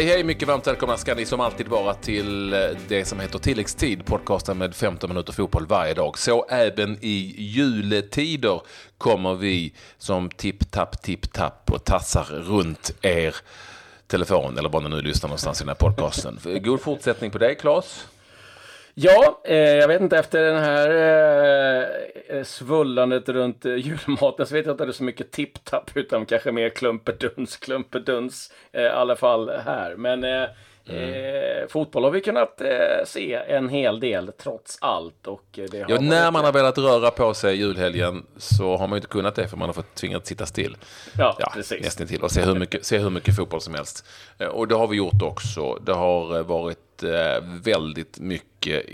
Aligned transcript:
Hej 0.00 0.08
hej, 0.08 0.24
mycket 0.24 0.48
varmt 0.48 0.66
välkomna 0.66 0.96
ska 0.96 1.14
ni 1.14 1.26
som 1.26 1.40
alltid 1.40 1.68
vara 1.68 1.94
till 1.94 2.52
eh, 2.52 2.60
det 2.88 3.04
som 3.04 3.20
heter 3.20 3.38
Tilläggstid, 3.38 4.04
podcasten 4.06 4.58
med 4.58 4.74
15 4.74 5.10
minuter 5.10 5.32
fotboll 5.32 5.66
varje 5.66 5.94
dag. 5.94 6.18
Så 6.18 6.46
även 6.48 6.98
i 7.00 7.34
juletider 7.38 8.60
kommer 8.98 9.34
vi 9.34 9.72
som 9.98 10.30
tipp-tapp, 10.30 11.02
tipp-tapp 11.02 11.70
och 11.70 11.84
tassar 11.84 12.24
runt 12.24 12.92
er 13.02 13.36
telefon 14.06 14.58
eller 14.58 14.68
var 14.68 14.80
ni 14.80 14.88
nu 14.88 15.02
lyssnar 15.02 15.28
någonstans 15.28 15.60
i 15.60 15.64
den 15.64 15.68
här 15.68 15.74
podcasten. 15.74 16.38
God 16.62 16.80
fortsättning 16.80 17.30
på 17.30 17.38
dig, 17.38 17.54
Claes. 17.54 18.06
Ja, 18.94 19.40
eh, 19.44 19.56
jag 19.56 19.88
vet 19.88 20.00
inte 20.00 20.18
efter 20.18 20.42
den 20.42 20.62
här 20.62 20.90
eh, 20.90 22.36
eh, 22.36 22.44
svullandet 22.44 23.28
runt 23.28 23.64
eh, 23.64 23.74
julmaten 23.76 24.46
så 24.46 24.54
vet 24.54 24.66
jag 24.66 24.72
inte 24.72 24.82
om 24.82 24.86
det 24.86 24.92
är 24.92 24.96
så 24.96 25.04
mycket 25.04 25.30
tipptapp 25.30 25.90
utan 25.94 26.26
kanske 26.26 26.52
mer 26.52 26.68
klumpeduns, 26.68 27.56
klumpeduns 27.56 28.52
eh, 28.72 28.82
i 28.82 28.88
alla 28.88 29.16
fall 29.16 29.50
här. 29.50 29.96
Men 29.96 30.24
eh, 30.24 30.48
eh, 30.86 30.94
Mm. 31.60 31.68
fotboll 31.68 32.04
har 32.04 32.10
vi 32.10 32.20
kunnat 32.20 32.60
eh, 32.60 32.68
se 33.06 33.34
en 33.34 33.68
hel 33.68 34.00
del 34.00 34.32
trots 34.32 34.78
allt. 34.80 35.26
Och 35.26 35.44
det 35.70 35.80
har 35.82 35.90
ja, 35.90 36.00
när 36.00 36.30
man 36.30 36.44
har 36.44 36.52
velat 36.52 36.78
röra 36.78 37.10
på 37.10 37.34
sig 37.34 37.56
julhelgen 37.56 38.26
så 38.36 38.76
har 38.76 38.88
man 38.88 38.96
inte 38.96 39.08
kunnat 39.08 39.34
det 39.34 39.48
för 39.48 39.56
man 39.56 39.68
har 39.68 39.74
fått 39.74 39.94
tvingat 39.94 40.26
sitta 40.26 40.46
still. 40.46 40.76
Ja, 41.18 41.36
ja 41.38 41.50
precis. 41.54 41.84
Nästan 41.84 42.06
till 42.06 42.22
och 42.22 42.30
se 42.30 42.42
hur, 42.42 42.54
mycket, 42.54 42.84
se 42.84 42.98
hur 42.98 43.10
mycket 43.10 43.36
fotboll 43.36 43.60
som 43.60 43.74
helst. 43.74 44.06
och 44.50 44.68
det 44.68 44.74
har 44.74 44.86
vi 44.86 44.96
gjort 44.96 45.22
också. 45.22 45.74
Det 45.74 45.92
har 45.92 46.42
varit 46.42 47.02
väldigt 47.62 48.18
mycket 48.20 48.86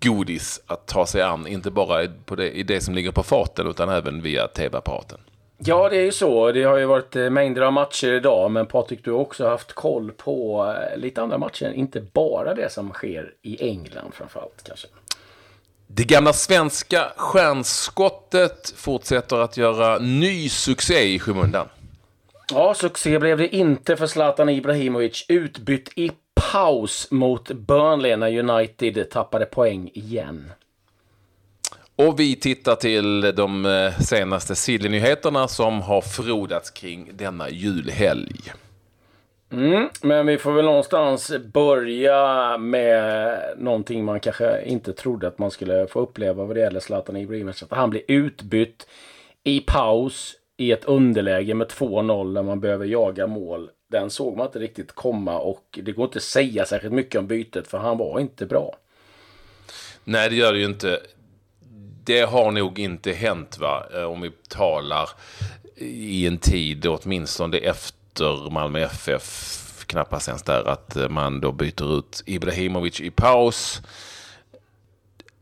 godis 0.00 0.60
att 0.66 0.86
ta 0.86 1.06
sig 1.06 1.22
an, 1.22 1.46
inte 1.46 1.70
bara 1.70 2.06
på 2.24 2.34
det, 2.36 2.50
i 2.50 2.62
det 2.62 2.80
som 2.80 2.94
ligger 2.94 3.10
på 3.12 3.22
faten 3.22 3.66
utan 3.66 3.88
även 3.88 4.22
via 4.22 4.48
tv-apparaten. 4.48 5.18
Ja, 5.64 5.88
det 5.88 5.96
är 5.96 6.04
ju 6.04 6.12
så. 6.12 6.52
Det 6.52 6.62
har 6.62 6.76
ju 6.76 6.84
varit 6.84 7.16
eh, 7.16 7.30
mängder 7.30 7.62
av 7.62 7.72
matcher 7.72 8.12
idag, 8.12 8.50
men 8.50 8.66
Patrik, 8.66 9.04
du 9.04 9.10
har 9.10 9.18
också 9.18 9.48
haft 9.48 9.72
koll 9.72 10.12
på 10.12 10.66
eh, 10.92 10.98
lite 10.98 11.22
andra 11.22 11.38
matcher, 11.38 11.72
inte 11.72 12.00
bara 12.00 12.54
det 12.54 12.72
som 12.72 12.92
sker 12.92 13.32
i 13.42 13.68
England 13.68 14.14
framförallt 14.14 14.62
kanske. 14.64 14.88
Det 15.86 16.04
gamla 16.04 16.32
svenska 16.32 17.12
stjärnskottet 17.16 18.72
fortsätter 18.76 19.36
att 19.36 19.56
göra 19.56 19.98
ny 19.98 20.48
succé 20.48 21.14
i 21.14 21.18
skymundan. 21.18 21.68
Ja, 22.52 22.74
succé 22.74 23.18
blev 23.18 23.38
det 23.38 23.56
inte 23.56 23.96
för 23.96 24.06
Zlatan 24.06 24.48
Ibrahimovic. 24.48 25.24
Utbytt 25.28 25.88
i 25.96 26.10
paus 26.52 27.10
mot 27.10 27.50
Burnley 27.50 28.16
när 28.16 28.38
United 28.38 29.10
tappade 29.10 29.44
poäng 29.44 29.90
igen. 29.94 30.52
Och 32.02 32.20
vi 32.20 32.36
tittar 32.36 32.74
till 32.74 33.20
de 33.20 33.66
eh, 33.66 33.98
senaste 34.00 34.54
Silly-nyheterna 34.54 35.48
som 35.48 35.82
har 35.82 36.00
frodats 36.00 36.70
kring 36.70 37.10
denna 37.12 37.50
julhelg. 37.50 38.36
Mm, 39.52 39.88
men 40.02 40.26
vi 40.26 40.38
får 40.38 40.52
väl 40.52 40.64
någonstans 40.64 41.32
börja 41.52 42.58
med 42.58 43.38
någonting 43.56 44.04
man 44.04 44.20
kanske 44.20 44.62
inte 44.64 44.92
trodde 44.92 45.28
att 45.28 45.38
man 45.38 45.50
skulle 45.50 45.86
få 45.86 46.00
uppleva 46.00 46.44
vad 46.44 46.56
det 46.56 46.60
gäller 46.60 46.80
Zlatan 46.80 47.16
Ibrahimovic. 47.16 47.62
Att 47.62 47.70
han 47.70 47.90
blir 47.90 48.02
utbytt 48.08 48.88
i 49.44 49.60
paus 49.60 50.34
i 50.56 50.72
ett 50.72 50.84
underläge 50.84 51.54
med 51.54 51.66
2-0 51.66 52.32
när 52.32 52.42
man 52.42 52.60
behöver 52.60 52.86
jaga 52.86 53.26
mål. 53.26 53.70
Den 53.90 54.10
såg 54.10 54.36
man 54.36 54.46
inte 54.46 54.58
riktigt 54.58 54.92
komma 54.92 55.38
och 55.38 55.78
det 55.82 55.92
går 55.92 56.04
inte 56.04 56.18
att 56.18 56.22
säga 56.22 56.64
särskilt 56.64 56.94
mycket 56.94 57.18
om 57.18 57.26
bytet 57.26 57.68
för 57.68 57.78
han 57.78 57.98
var 57.98 58.20
inte 58.20 58.46
bra. 58.46 58.76
Nej, 60.04 60.30
det 60.30 60.36
gör 60.36 60.52
det 60.52 60.58
ju 60.58 60.64
inte. 60.64 61.00
Det 62.08 62.22
har 62.22 62.50
nog 62.50 62.78
inte 62.78 63.12
hänt, 63.12 63.58
va? 63.58 63.86
Eh, 63.94 64.02
om 64.02 64.20
vi 64.20 64.30
talar 64.48 65.08
i 65.76 66.26
en 66.26 66.38
tid, 66.38 66.86
åtminstone 66.86 67.56
efter 67.56 68.50
Malmö 68.50 68.80
FF, 68.80 69.84
knappast 69.86 70.28
ens 70.28 70.42
där, 70.42 70.68
att 70.68 70.96
eh, 70.96 71.08
man 71.08 71.40
då 71.40 71.52
byter 71.52 71.98
ut 71.98 72.22
Ibrahimovic 72.26 73.00
i 73.00 73.10
paus 73.10 73.82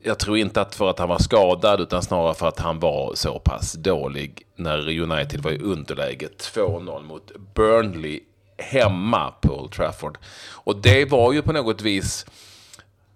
jag 0.03 0.19
tror 0.19 0.39
inte 0.39 0.61
att 0.61 0.75
för 0.75 0.91
att 0.91 0.99
han 0.99 1.09
var 1.09 1.19
skadad 1.19 1.81
utan 1.81 2.03
snarare 2.03 2.35
för 2.35 2.49
att 2.49 2.59
han 2.59 2.81
var 2.81 3.15
så 3.15 3.39
pass 3.39 3.73
dålig 3.73 4.43
när 4.57 5.01
United 5.01 5.41
var 5.41 5.51
i 5.51 5.59
underläge 5.59 6.29
2-0 6.39 7.03
mot 7.03 7.33
Burnley 7.55 8.21
hemma 8.59 9.31
på 9.31 9.61
Old 9.61 9.73
Trafford. 9.73 10.19
Och 10.53 10.77
det 10.77 11.05
var 11.05 11.33
ju 11.33 11.43
på 11.43 11.53
något 11.53 11.83
vis 11.83 12.27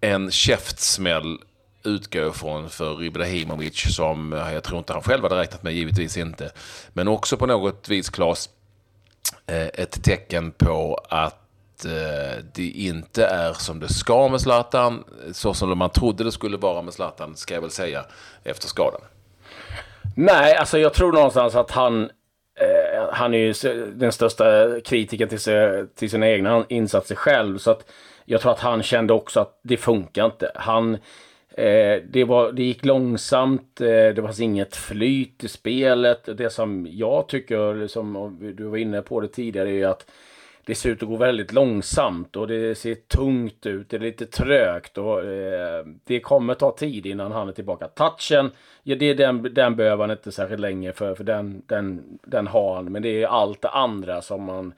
en 0.01 0.31
käftsmäll 0.31 1.39
utgå 1.85 2.33
från 2.33 2.71
för 2.71 3.05
Ibrahimovic 3.05 3.95
som 3.95 4.33
jag 4.53 4.63
tror 4.63 4.79
inte 4.79 4.93
han 4.93 5.03
själv 5.03 5.23
hade 5.23 5.37
räknat 5.37 5.63
med, 5.63 5.73
givetvis 5.73 6.17
inte. 6.17 6.51
Men 6.93 7.09
också 7.09 7.37
på 7.37 7.47
något 7.47 7.89
vis, 7.89 8.11
Klas, 8.11 8.49
eh, 9.47 9.67
ett 9.67 10.03
tecken 10.05 10.51
på 10.51 11.05
att 11.09 11.85
eh, 11.85 12.45
det 12.55 12.71
inte 12.71 13.27
är 13.27 13.53
som 13.53 13.81
det 13.81 13.89
ska 13.89 14.29
med 14.29 14.41
Zlatan, 14.41 15.05
så 15.33 15.55
som 15.55 15.79
man 15.79 15.91
trodde 15.91 16.25
det 16.25 16.33
skulle 16.33 16.57
vara 16.57 16.83
med 16.83 16.95
Zlatan, 16.95 17.37
ska 17.37 17.55
jag 17.55 17.61
väl 17.61 17.71
säga, 17.71 18.05
efter 18.45 18.69
skadan. 18.69 19.01
Nej, 20.17 20.57
alltså 20.57 20.79
jag 20.79 20.95
tror 20.95 21.13
någonstans 21.13 21.55
att 21.55 21.71
han 21.71 22.03
eh, 22.61 22.91
han 23.13 23.35
är 23.35 23.39
ju 23.39 23.55
den 23.95 24.13
största 24.13 24.81
kritiken 24.81 25.29
till, 25.29 25.41
sig, 25.41 25.87
till 25.87 26.11
sina 26.11 26.29
egna 26.29 26.65
insatser 26.69 27.15
själv. 27.15 27.59
Så 27.59 27.71
att 27.71 27.91
jag 28.25 28.41
tror 28.41 28.53
att 28.53 28.61
han 28.61 28.83
kände 28.83 29.13
också 29.13 29.41
att 29.41 29.61
det 29.63 29.77
funkar 29.77 30.27
inte. 30.27 30.53
Han, 30.55 30.99
eh, 31.61 32.03
det, 32.09 32.25
var, 32.25 32.53
det 32.53 32.63
gick 32.63 32.85
långsamt, 32.85 33.81
eh, 33.81 33.87
det 33.87 34.23
fanns 34.23 34.41
inget 34.41 34.77
flyt 34.77 35.45
i 35.45 35.49
spelet. 35.49 36.29
Det 36.37 36.51
som 36.51 36.87
jag 36.91 37.29
tycker, 37.29 37.75
liksom, 37.75 38.15
som 38.15 38.55
du 38.57 38.65
var 38.65 38.79
inne 38.79 39.03
på 39.03 39.21
det 39.21 39.29
tidigare, 39.29 39.71
är 39.71 39.87
att 39.87 40.11
det 40.65 40.75
ser 40.75 40.91
ut 40.91 41.03
att 41.03 41.09
gå 41.09 41.17
väldigt 41.17 41.53
långsamt 41.53 42.37
och 42.37 42.49
det 42.49 42.79
ser 42.79 42.95
tungt 42.95 43.67
ut. 43.67 43.91
Det 43.91 43.97
är 43.97 44.01
lite 44.01 44.27
trögt 44.27 44.99
och 44.99 45.25
eh, 45.25 45.85
det 46.05 46.21
kommer 46.21 46.55
ta 46.55 46.77
tid 46.77 47.07
innan 47.07 47.33
han 47.33 47.49
är 47.49 47.53
tillbaka. 47.53 47.89
Touchen, 47.89 48.51
ja, 48.83 48.97
det 48.97 49.11
är 49.11 49.15
den, 49.15 49.55
den 49.55 49.77
behöver 49.77 50.03
han 50.03 50.11
inte 50.11 50.33
särskilt 50.33 50.61
länge 50.61 50.93
för, 50.93 51.15
för 51.15 51.25
den, 51.25 51.63
den, 51.67 52.19
den 52.23 52.47
har 52.47 52.75
han. 52.75 52.93
Men 52.93 53.03
det 53.03 53.23
är 53.23 53.27
allt 53.27 53.63
det 53.63 53.69
andra 53.69 54.23
som 54.23 54.45
man 54.45 54.73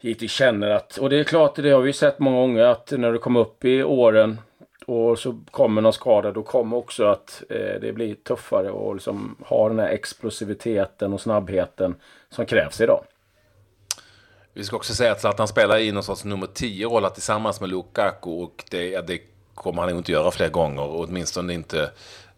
givetvis 0.00 0.32
känner 0.32 0.70
att, 0.70 0.96
och 0.96 1.10
det 1.10 1.20
är 1.20 1.24
klart, 1.24 1.56
det 1.56 1.70
har 1.70 1.80
vi 1.80 1.92
sett 1.92 2.18
många 2.18 2.36
gånger 2.36 2.62
att 2.62 2.92
när 2.96 3.12
du 3.12 3.18
kommer 3.18 3.40
upp 3.40 3.64
i 3.64 3.82
åren 3.82 4.38
och 4.86 5.18
så 5.18 5.40
kommer 5.50 5.82
någon 5.82 5.92
skada, 5.92 6.32
då 6.32 6.42
kommer 6.42 6.76
också 6.76 7.04
att 7.04 7.42
eh, 7.50 7.80
det 7.80 7.92
blir 7.94 8.14
tuffare 8.14 8.70
och 8.70 8.94
liksom 8.94 9.36
ha 9.40 9.68
den 9.68 9.78
här 9.78 9.88
explosiviteten 9.88 11.12
och 11.12 11.20
snabbheten 11.20 11.94
som 12.30 12.46
krävs 12.46 12.80
idag. 12.80 13.04
Vi 14.54 14.64
ska 14.64 14.76
också 14.76 14.94
säga 14.94 15.12
att 15.12 15.20
Zlatan 15.20 15.48
spelar 15.48 15.78
i 15.78 15.92
någon 15.92 16.02
sorts 16.02 16.24
nummer 16.24 16.46
10-roll 16.46 17.10
tillsammans 17.10 17.60
med 17.60 17.70
Lukaku 17.70 18.30
och 18.30 18.64
det, 18.70 19.00
det 19.00 19.20
kommer 19.54 19.82
han 19.82 19.90
nog 19.90 19.98
inte 19.98 20.12
göra 20.12 20.30
fler 20.30 20.48
gånger, 20.48 20.88
åtminstone 20.90 21.52
inte 21.52 21.90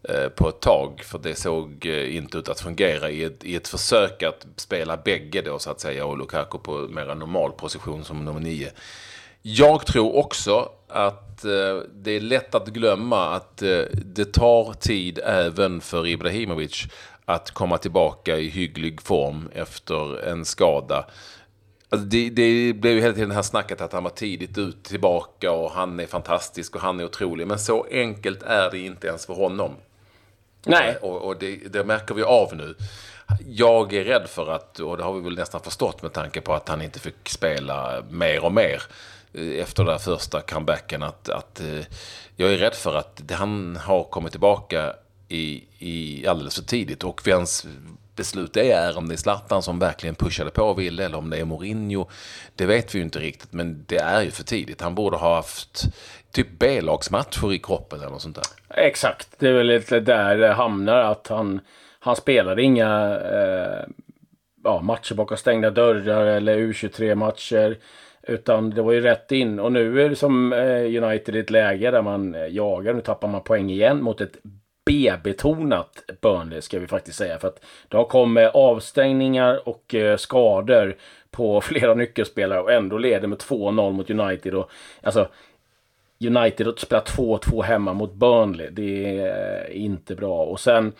eh, 0.09 0.29
på 0.29 0.49
ett 0.49 0.61
tag. 0.61 1.01
För 1.05 1.19
det 1.19 1.35
såg 1.35 1.87
eh, 1.87 2.17
inte 2.17 2.39
ut 2.39 2.49
att 2.49 2.61
fungera 2.61 3.11
i 3.11 3.25
ett, 3.25 3.45
i 3.45 3.57
ett 3.57 3.69
försök 3.69 4.23
att 4.23 4.47
spela 4.57 4.97
bägge 4.97 5.43
då 5.43 5.59
så 5.59 5.71
att 5.71 5.81
säga 5.81 6.07
och 6.07 6.19
Lukaku 6.19 6.59
på 6.59 6.73
mer 6.73 7.15
normal 7.15 7.53
position 7.53 8.05
som 8.05 8.25
nummer 8.25 8.41
9. 8.41 8.71
Jag 9.47 9.87
tror 9.87 10.17
också 10.17 10.69
att 10.89 11.45
eh, 11.45 11.77
det 11.93 12.11
är 12.11 12.21
lätt 12.21 12.55
att 12.55 12.69
glömma 12.69 13.29
att 13.29 13.63
eh, 13.63 13.83
det 13.93 14.33
tar 14.33 14.73
tid 14.73 15.21
även 15.25 15.81
för 15.81 16.07
Ibrahimovic 16.07 16.87
att 17.25 17.51
komma 17.51 17.79
tillbaka 17.79 18.37
i 18.37 18.49
hygglig 18.49 19.01
form 19.01 19.49
efter 19.55 20.25
en 20.29 20.45
skada. 20.45 21.07
Alltså 21.89 22.07
det, 22.07 22.31
det 22.31 22.73
blev 22.73 22.95
ju 22.95 23.01
hela 23.01 23.15
tiden 23.15 23.29
det 23.29 23.35
här 23.35 23.43
snacket 23.43 23.81
att 23.81 23.93
han 23.93 24.03
var 24.03 24.11
tidigt 24.11 24.59
ut 24.59 24.85
tillbaka 24.85 25.53
och 25.53 25.71
han 25.71 26.01
är 26.01 26.07
fantastisk 26.07 26.75
och 26.75 26.83
han 26.83 27.01
är 27.01 27.05
otrolig. 27.05 27.47
Men 27.47 27.59
så 27.59 27.87
enkelt 27.91 28.43
är 28.43 28.71
det 28.71 28.79
inte 28.79 29.07
ens 29.07 29.27
för 29.27 29.35
honom. 29.35 29.77
Nej. 30.67 30.97
Och, 30.97 31.23
och 31.23 31.37
det, 31.39 31.57
det, 31.57 31.85
märker 31.85 32.15
vi 32.15 32.23
av 32.23 32.57
nu. 32.57 32.75
Jag 33.47 33.93
är 33.93 34.05
rädd 34.05 34.29
för 34.29 34.51
att, 34.51 34.81
och 34.81 34.97
det 34.97 35.05
har 35.05 35.13
vi 35.13 35.21
väl 35.21 35.37
nästan 35.37 35.61
förstått 35.61 36.03
med 36.03 36.13
tanke 36.13 36.41
på 36.41 36.55
att 36.55 36.69
han 36.69 36.83
inte 36.83 36.99
fick 36.99 37.29
spela 37.29 38.03
mer 38.11 38.45
och 38.45 38.53
mer 38.53 38.75
eh, 38.75 39.24
efter 39.35 39.85
den 39.85 39.99
första 39.99 40.41
comebacken, 40.41 41.03
att, 41.03 41.29
att 41.29 41.61
eh, 41.61 41.85
jag 42.37 42.53
är 42.53 42.57
rädd 42.57 42.75
för 42.75 42.95
att 42.95 43.23
han 43.31 43.77
har 43.77 44.05
kommit 44.05 44.33
tillbaka 44.33 44.93
i, 45.29 45.65
i 45.79 46.27
alldeles 46.27 46.55
för 46.55 46.63
tidigt. 46.63 47.05
Och 47.05 47.27
vems 47.27 47.67
beslut 48.17 48.53
det 48.53 48.73
är, 48.73 48.99
om 48.99 49.09
det 49.09 49.15
är 49.15 49.17
Zlatan 49.17 49.63
som 49.63 49.79
verkligen 49.79 50.15
pushade 50.15 50.51
på 50.51 50.63
och 50.63 50.81
ville 50.81 51.05
eller 51.05 51.19
om 51.19 51.31
det 51.31 51.37
är 51.37 51.45
Mourinho. 51.45 52.09
Det 52.57 52.67
vet 52.67 52.95
vi 52.95 52.99
ju 52.99 53.05
inte 53.05 53.19
riktigt, 53.19 53.53
men 53.53 53.85
det 53.87 53.99
är 53.99 54.23
ju 54.23 54.31
för 54.31 54.45
tidigt. 54.45 54.81
Han 54.81 54.95
borde 54.95 55.17
ha 55.17 55.35
haft 55.35 55.85
typ 56.31 56.59
B-lagsmatcher 56.59 57.53
i 57.53 57.59
kroppen 57.59 58.01
eller 58.01 58.11
något 58.11 58.23
sånt 58.23 58.37
där. 58.37 58.45
Exakt, 58.85 59.29
det 59.39 59.49
är 59.49 59.53
väl 59.53 59.67
lite 59.67 60.01
där 60.01 60.37
det 60.37 60.53
hamnar 60.53 60.99
att 60.99 61.29
han, 61.29 61.61
han 61.99 62.17
spelade 62.17 62.63
inga 62.63 63.21
eh, 63.33 63.87
ja, 64.65 64.81
matcher 64.81 65.15
bakom 65.15 65.37
stängda 65.37 65.71
dörrar 65.71 66.27
eller 66.27 66.59
U23-matcher. 66.59 67.79
Utan 68.27 68.71
det 68.71 68.83
var 68.83 68.93
ju 68.93 69.01
rätt 69.01 69.33
in 69.33 69.61
och 69.61 69.73
nu 69.73 70.03
är 70.03 70.09
det 70.09 70.17
som 70.17 70.53
eh, 70.53 71.05
United 71.05 71.37
i 71.37 71.39
ett 71.39 71.51
läge 71.51 71.91
där 71.91 72.03
man 72.03 72.35
eh, 72.35 72.47
jagar. 72.47 72.95
Nu 72.95 73.01
tappar 73.01 73.29
man 73.29 73.43
poäng 73.43 73.71
igen 73.71 74.03
mot 74.03 74.21
ett 74.21 74.37
B-betonat 74.87 76.05
Burnley 76.21 76.61
ska 76.61 76.79
vi 76.79 76.87
faktiskt 76.87 77.19
säga. 77.19 77.39
För 77.39 77.49
att 77.49 77.65
det 77.89 77.97
har 77.97 78.05
kommit 78.05 78.51
avstängningar 78.55 79.69
och 79.69 79.95
eh, 79.95 80.17
skador 80.17 80.97
på 81.31 81.61
flera 81.65 81.95
nyckelspelare 81.95 82.61
och 82.61 82.73
ändå 82.73 82.99
leder 82.99 83.29
med 83.29 83.39
2-0 83.39 83.93
mot 83.93 84.11
United. 84.11 84.55
Och, 84.55 84.71
alltså, 85.03 85.29
United 86.27 86.79
spelar 86.79 87.03
2-2 87.03 87.63
hemma 87.63 87.93
mot 87.93 88.15
Burnley, 88.15 88.71
det 88.71 89.19
är 89.19 89.71
inte 89.71 90.15
bra. 90.15 90.45
Och 90.45 90.61
sen 90.61 90.93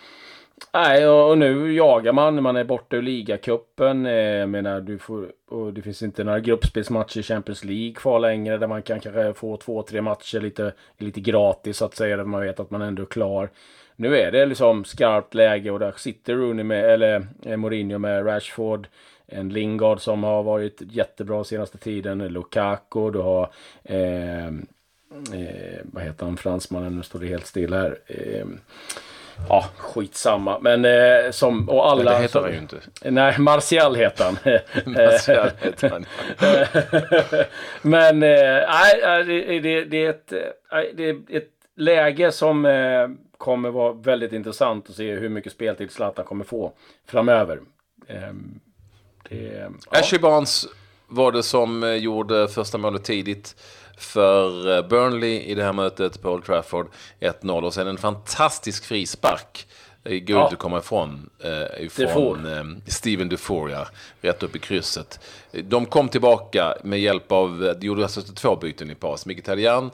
Nej, 0.73 1.07
och 1.07 1.37
nu 1.37 1.73
jagar 1.73 2.13
man. 2.13 2.43
Man 2.43 2.55
är 2.55 2.63
borta 2.63 2.95
ur 2.95 3.01
ligacupen. 3.01 4.05
Eh, 4.05 4.13
jag 4.13 4.49
menar, 4.49 4.81
du 4.81 4.97
får, 4.97 5.31
och 5.49 5.73
det 5.73 5.81
finns 5.81 6.01
inte 6.01 6.23
några 6.23 6.39
gruppspelsmatcher 6.39 7.19
i 7.19 7.23
Champions 7.23 7.63
League 7.63 7.93
kvar 7.93 8.19
längre. 8.19 8.57
Där 8.57 8.67
man 8.67 8.81
kan 8.81 8.99
kanske 8.99 9.33
få 9.33 9.57
två, 9.57 9.83
tre 9.83 10.01
matcher 10.01 10.39
lite, 10.39 10.73
lite 10.97 11.21
gratis 11.21 11.77
så 11.77 11.85
att 11.85 11.95
säga. 11.95 12.17
Där 12.17 12.23
man 12.23 12.41
vet 12.41 12.59
att 12.59 12.71
man 12.71 12.81
ändå 12.81 13.01
är 13.01 13.07
klar. 13.07 13.49
Nu 13.95 14.17
är 14.17 14.31
det 14.31 14.45
liksom 14.45 14.85
skarpt 14.85 15.33
läge 15.33 15.71
och 15.71 15.79
där 15.79 15.93
sitter 15.97 16.35
Rooney 16.35 16.63
med, 16.63 16.85
eller 16.85 17.27
eh, 17.43 17.57
Mourinho 17.57 17.97
med 17.97 18.25
Rashford. 18.25 18.87
En 19.27 19.49
Lingard 19.49 20.01
som 20.01 20.23
har 20.23 20.43
varit 20.43 20.81
jättebra 20.81 21.43
senaste 21.43 21.77
tiden. 21.77 22.17
Lukaku, 22.27 23.11
du 23.11 23.19
har 23.19 23.49
eh, 23.83 24.45
eh, 24.45 25.81
vad 25.83 26.03
heter 26.03 26.25
han, 26.25 26.37
fransmannen? 26.37 26.95
Nu 26.95 27.03
står 27.03 27.19
det 27.19 27.27
helt 27.27 27.45
still 27.45 27.73
här. 27.73 27.97
Eh, 28.07 28.45
Ja, 29.49 29.65
skitsamma. 29.77 30.59
Men 30.59 30.85
eh, 30.85 31.31
som, 31.31 31.69
och 31.69 31.91
alla... 31.91 32.11
Det 32.11 32.21
heter 32.21 32.41
han 32.41 32.51
ju 32.51 32.57
inte. 32.57 32.77
Nej, 33.01 33.39
Martial 33.39 33.95
heter 33.95 34.25
han. 34.25 34.37
Martial 34.93 35.49
heter 35.61 35.89
han, 35.89 36.05
Men 37.81 38.23
eh, 38.23 38.63
nej, 38.69 39.23
det, 39.25 39.59
det, 39.59 39.85
det, 39.85 40.05
är 40.05 40.09
ett, 40.09 40.33
det 40.95 41.09
är 41.09 41.37
ett 41.37 41.49
läge 41.75 42.31
som 42.31 42.65
eh, 42.65 43.07
kommer 43.37 43.69
vara 43.71 43.93
väldigt 43.93 44.33
intressant 44.33 44.89
att 44.89 44.95
se 44.95 45.15
hur 45.15 45.29
mycket 45.29 45.51
speltid 45.51 45.91
Zlatan 45.91 46.25
kommer 46.25 46.45
få 46.45 46.71
framöver. 47.07 47.59
Ehm, 48.07 48.59
det, 49.29 49.69
ja. 49.91 49.99
Ashley 49.99 50.21
Barnes 50.21 50.65
var 51.07 51.31
det 51.31 51.43
som 51.43 51.83
eh, 51.83 51.89
gjorde 51.89 52.47
första 52.47 52.77
målet 52.77 53.03
tidigt 53.03 53.55
för 53.97 54.77
eh, 54.77 54.87
Burnley 54.87 55.39
i 55.39 55.55
det 55.55 55.63
här 55.63 55.73
mötet 55.73 56.21
på 56.21 56.29
Old 56.29 56.45
Trafford. 56.45 56.87
1-0 57.19 57.63
och 57.63 57.73
sen 57.73 57.87
en 57.87 57.97
fantastisk 57.97 58.85
frispark. 58.85 59.67
Det 60.03 60.19
går 60.19 60.41
inte 60.41 60.53
att 60.53 60.59
komma 60.59 60.77
ifrån. 60.77 61.29
Eh, 61.43 61.85
ifrån 61.85 62.45
eh, 62.45 62.63
Steven 62.87 63.29
Dufour, 63.29 63.71
ja. 63.71 63.87
Rätt 64.21 64.43
upp 64.43 64.55
i 64.55 64.59
krysset. 64.59 65.19
De 65.51 65.85
kom 65.85 66.09
tillbaka 66.09 66.77
med 66.83 66.99
hjälp 66.99 67.31
av, 67.31 67.75
de 67.79 67.87
gjorde 67.87 68.03
alltså 68.03 68.21
två 68.21 68.55
byten 68.55 68.91
i 68.91 68.95
paus. 68.95 69.25
Mkhitaryan 69.25 69.91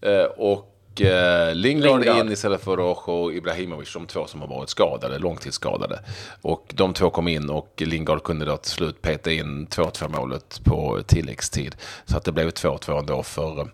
eh, 0.00 0.24
och 0.24 0.75
eh, 1.00 1.54
Lingard, 1.54 2.00
Lingard 2.00 2.26
in 2.26 2.32
istället 2.32 2.64
för 2.64 2.76
Rojo 2.76 3.12
och 3.12 3.32
Ibrahimovic, 3.34 3.92
de 3.92 4.06
två 4.06 4.26
som 4.26 4.40
har 4.40 4.48
varit 4.48 4.68
skadade, 4.68 5.18
långtidsskadade. 5.18 6.00
Och 6.42 6.72
de 6.74 6.94
två 6.94 7.10
kom 7.10 7.28
in 7.28 7.50
och 7.50 7.82
Lingard 7.86 8.22
kunde 8.22 8.44
då 8.44 8.56
till 8.56 8.70
slut 8.70 9.02
peta 9.02 9.32
in 9.32 9.66
2-2 9.66 10.08
målet 10.08 10.60
på 10.64 11.02
tilläggstid. 11.06 11.76
Så 12.04 12.16
att 12.16 12.24
det 12.24 12.32
blev 12.32 12.50
2-2 12.50 12.98
ändå 12.98 13.22
för 13.22 13.68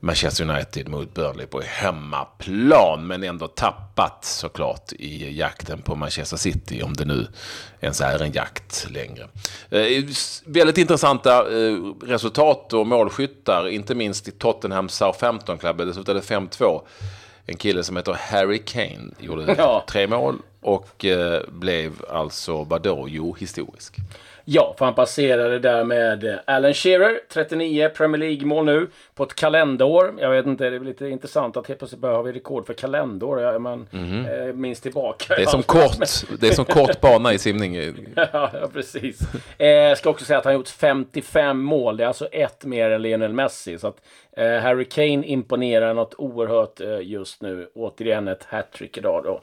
Manchester 0.00 0.50
United 0.50 0.88
mot 0.88 1.14
Burnley 1.14 1.46
på 1.46 1.60
hemmaplan. 1.60 3.06
Men 3.06 3.22
ändå 3.22 3.48
tappat 3.48 4.24
såklart 4.24 4.92
i 4.92 5.38
jakten 5.38 5.82
på 5.82 5.94
Manchester 5.94 6.36
City. 6.36 6.82
Om 6.82 6.94
det 6.94 7.04
nu 7.04 7.26
ens 7.80 8.00
är 8.00 8.22
en 8.22 8.32
jakt 8.32 8.86
längre. 8.90 9.28
Eh, 9.70 10.04
väldigt 10.44 10.78
intressanta 10.78 11.38
eh, 11.38 11.76
resultat 12.02 12.72
och 12.72 12.86
målskyttar. 12.86 13.68
Inte 13.68 13.94
minst 13.94 14.28
i 14.28 14.30
Tottenham 14.30 14.88
Southampton 14.88 15.58
Club. 15.58 15.78
Det 15.78 15.94
slutade 15.94 16.20
5-2. 16.20 16.80
En 17.46 17.56
kille 17.56 17.84
som 17.84 17.96
heter 17.96 18.12
Harry 18.12 18.62
Kane 18.64 19.10
gjorde 19.18 19.54
ja. 19.58 19.84
tre 19.88 20.06
mål 20.06 20.38
och 20.60 21.04
eh, 21.04 21.42
blev 21.48 21.92
alltså, 22.10 22.64
vadå, 22.64 23.06
jo, 23.08 23.36
historisk. 23.38 23.96
Ja, 24.48 24.74
för 24.78 24.84
han 24.84 24.94
passerade 24.94 25.58
där 25.58 25.84
med 25.84 26.38
Alan 26.44 26.74
Shearer, 26.74 27.20
39 27.32 27.88
Premier 27.88 28.18
League-mål 28.18 28.64
nu 28.64 28.88
på 29.14 29.22
ett 29.22 29.34
kalenderår. 29.34 30.14
Jag 30.18 30.30
vet 30.30 30.46
inte, 30.46 30.70
det 30.70 30.76
är 30.76 30.80
lite 30.80 31.08
intressant 31.08 31.56
att 31.56 31.66
helt 31.66 31.78
plötsligt 31.78 32.00
börjar 32.00 32.22
vi 32.22 32.32
rekord 32.32 32.66
för 32.66 32.74
kalenderår. 32.74 33.40
Ja, 33.40 33.58
man 33.58 33.86
mm 33.92 34.06
-hmm. 34.06 34.52
minns 34.52 34.80
tillbaka. 34.80 35.34
Det 35.34 35.42
är 35.42 35.46
som 35.46 35.62
kort, 35.62 35.98
det 36.40 36.48
är 36.48 36.52
som 36.52 36.64
kort 36.64 37.00
bana 37.00 37.32
i 37.32 37.38
simning. 37.38 37.76
ja, 38.32 38.50
precis. 38.72 39.20
Jag 39.58 39.90
eh, 39.90 39.96
ska 39.96 40.10
också 40.10 40.24
säga 40.24 40.38
att 40.38 40.44
han 40.44 40.54
gjort 40.54 40.68
55 40.68 41.58
mål. 41.58 41.96
Det 41.96 42.04
är 42.04 42.08
alltså 42.08 42.26
ett 42.26 42.64
mer 42.64 42.90
än 42.90 43.02
Lionel 43.02 43.32
Messi. 43.32 43.78
Så 43.78 43.86
att 43.86 43.96
eh, 43.96 44.25
Eh, 44.36 44.58
Harry 44.58 44.84
Kane 44.84 45.26
imponerar 45.26 45.94
något 45.94 46.14
oerhört 46.14 46.80
eh, 46.80 47.00
just 47.00 47.42
nu. 47.42 47.70
Återigen 47.74 48.28
ett 48.28 48.44
hattrick 48.44 48.98
idag 48.98 49.24
då 49.24 49.40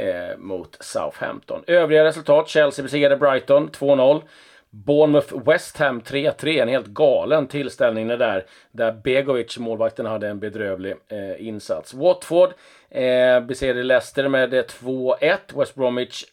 eh, 0.00 0.36
mot 0.38 0.76
Southampton. 0.80 1.64
Övriga 1.66 2.04
resultat. 2.04 2.48
Chelsea 2.48 2.82
besegrade 2.82 3.16
Brighton 3.16 3.70
2-0. 3.70 4.22
Bournemouth 4.70 5.34
West 5.46 5.76
Ham 5.78 6.00
3-3, 6.00 6.62
en 6.62 6.68
helt 6.68 6.86
galen 6.86 7.46
tillställning 7.46 8.08
det 8.08 8.16
där. 8.16 8.44
Där 8.72 8.92
Begovic, 8.92 9.58
målvakten, 9.58 10.06
hade 10.06 10.28
en 10.28 10.40
bedrövlig 10.40 10.94
eh, 11.08 11.46
insats. 11.46 11.94
Watford 11.94 12.50
eh, 12.90 13.40
besegrade 13.40 13.82
Leicester 13.82 14.28
med 14.28 14.54
2-1. 14.54 15.38
West 15.58 15.74
Bromwich 15.74 16.24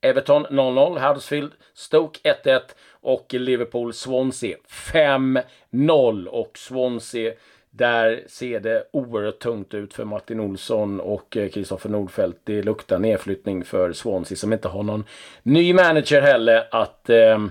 Everton 0.00 0.46
0-0. 0.46 1.08
Huddersfield 1.08 1.52
Stoke 1.74 2.34
1-1. 2.44 2.60
Och 3.00 3.34
Liverpool 3.34 3.92
Swansea 3.92 4.56
5-0. 4.68 6.26
Och 6.26 6.58
Swansea 6.58 7.32
där 7.78 8.24
ser 8.26 8.60
det 8.60 8.84
oerhört 8.92 9.38
tungt 9.38 9.74
ut 9.74 9.94
för 9.94 10.04
Martin 10.04 10.40
Olsson 10.40 11.00
och 11.00 11.36
eh, 11.36 11.48
Kristoffer 11.48 11.88
Nordfeldt. 11.88 12.38
Det 12.44 12.62
luktar 12.62 12.98
nedflyttning 12.98 13.64
för 13.64 13.92
Swansea 13.92 14.36
som 14.36 14.52
inte 14.52 14.68
har 14.68 14.82
någon 14.82 15.04
ny 15.42 15.74
manager 15.74 16.20
heller 16.20 16.68
att 16.70 17.10
eh, 17.10 17.44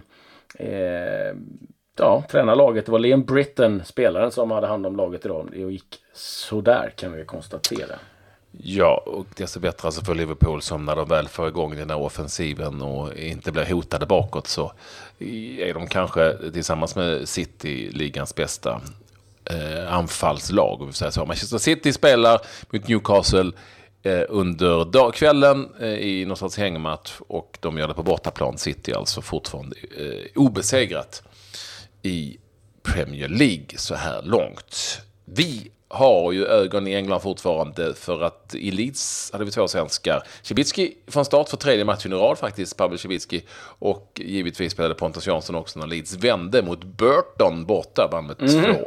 eh, 0.55 1.35
ja, 1.97 2.23
träna 2.31 2.55
laget. 2.55 2.85
Det 2.85 2.91
var 2.91 2.99
Liam 2.99 3.23
Britton, 3.23 3.81
spelaren, 3.85 4.31
som 4.31 4.51
hade 4.51 4.67
hand 4.67 4.85
om 4.85 4.95
laget 4.95 5.25
idag. 5.25 5.49
Det 5.51 5.59
gick 5.59 5.99
sådär 6.13 6.93
kan 6.95 7.11
vi 7.11 7.25
konstatera. 7.25 7.95
Ja, 8.51 9.03
och 9.05 9.25
desto 9.35 9.59
bättre 9.59 9.87
alltså 9.87 10.05
för 10.05 10.15
Liverpool 10.15 10.61
som 10.61 10.85
när 10.85 10.95
de 10.95 11.07
väl 11.07 11.27
får 11.27 11.47
igång 11.47 11.75
den 11.75 11.89
här 11.89 11.97
offensiven 11.97 12.81
och 12.81 13.15
inte 13.15 13.51
blir 13.51 13.65
hotade 13.65 14.05
bakåt 14.05 14.47
så 14.47 14.71
är 15.59 15.73
de 15.73 15.87
kanske 15.87 16.51
tillsammans 16.53 16.95
med 16.95 17.29
City 17.29 17.89
ligans 17.91 18.35
bästa 18.35 18.81
eh, 19.49 19.93
anfallslag. 19.93 20.81
Om 20.81 20.87
vi 20.87 20.93
säger 20.93 21.11
så. 21.11 21.25
Manchester 21.25 21.57
City 21.57 21.93
spelar 21.93 22.41
mot 22.69 22.87
Newcastle 22.87 23.51
eh, 24.03 24.23
under 24.29 24.85
dag, 24.85 25.13
kvällen 25.13 25.69
eh, 25.79 25.87
i 25.87 26.25
någon 26.25 26.37
sorts 26.37 26.57
hängmatch 26.57 27.13
och 27.27 27.57
de 27.61 27.77
gör 27.77 27.87
det 27.87 27.93
på 27.93 28.03
bortaplan. 28.03 28.57
City 28.57 28.93
alltså 28.93 29.21
fortfarande 29.21 29.75
eh, 29.97 30.25
obesegrat 30.35 31.23
i 32.01 32.37
Premier 32.83 33.27
League 33.27 33.77
så 33.77 33.95
här 33.95 34.21
långt. 34.21 35.01
Vi 35.25 35.71
har 35.89 36.31
ju 36.31 36.45
ögon 36.45 36.87
i 36.87 36.93
England 36.93 37.19
fortfarande 37.19 37.93
för 37.93 38.21
att 38.21 38.55
i 38.55 38.71
Leeds 38.71 39.31
hade 39.31 39.45
vi 39.45 39.51
två 39.51 39.67
svenskar. 39.67 40.23
Cibicki 40.41 40.97
från 41.07 41.25
start 41.25 41.49
för 41.49 41.57
tredje 41.57 41.85
matchen 41.85 42.13
i 42.13 42.15
rad 42.15 42.37
faktiskt, 42.37 42.77
Pavel 42.77 42.97
Cibicki. 42.97 43.43
Och 43.79 44.11
givetvis 44.23 44.71
spelade 44.71 44.95
Pontus 44.95 45.27
Jansson 45.27 45.55
också 45.55 45.79
när 45.79 45.87
Leeds 45.87 46.13
vände 46.13 46.61
mot 46.61 46.83
Burton 46.83 47.65
borta, 47.65 48.09
vann 48.11 48.27
med 48.27 48.41
mm. 48.41 48.75
2-1 48.75 48.77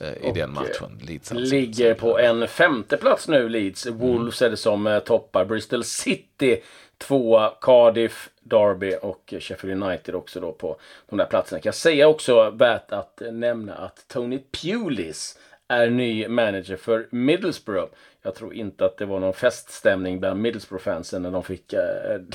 eh, 0.00 0.08
i 0.08 0.30
och 0.30 0.34
den 0.34 0.52
matchen. 0.52 1.00
Leeds 1.02 1.32
alltså. 1.32 1.54
ligger 1.54 1.94
på 1.94 2.18
en 2.18 2.48
femte 2.48 2.96
plats 2.96 3.28
nu 3.28 3.48
Leeds. 3.48 3.86
Wolves 3.86 4.42
mm. 4.42 4.46
är 4.46 4.50
det 4.50 4.56
som 4.56 4.86
eh, 4.86 4.98
toppar. 4.98 5.44
Bristol 5.44 5.84
City 5.84 6.62
tvåa. 6.98 7.52
Cardiff, 7.60 8.30
Derby 8.40 8.96
och 9.02 9.34
Sheffield 9.40 9.82
United 9.82 10.14
också 10.14 10.40
då 10.40 10.52
på 10.52 10.76
de 11.08 11.16
där 11.18 11.26
platserna. 11.26 11.60
Kan 11.60 11.68
jag 11.68 11.74
säga 11.74 12.08
också 12.08 12.50
värt 12.50 12.92
att 12.92 13.22
nämna 13.32 13.74
att 13.74 14.04
Tony 14.08 14.38
Pulis 14.62 15.38
är 15.72 15.90
ny 15.90 16.28
manager 16.28 16.76
för 16.76 17.06
Middlesbrough. 17.10 17.92
Jag 18.22 18.34
tror 18.34 18.54
inte 18.54 18.84
att 18.84 18.96
det 18.98 19.06
var 19.06 19.20
någon 19.20 19.32
feststämning 19.32 20.20
bland 20.20 20.40
Middlesbrough-fansen 20.40 21.22
när 21.22 21.30
de 21.30 21.44
fick 21.44 21.72
eh, 21.72 21.80